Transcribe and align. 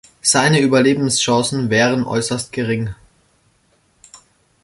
Seine 0.23 0.59
Überlebenschancen 0.61 1.69
wären 1.69 2.03
äußerst 2.05 2.51
gering. 2.51 2.95